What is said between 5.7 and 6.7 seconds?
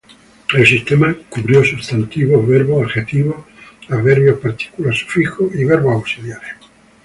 auxiliares.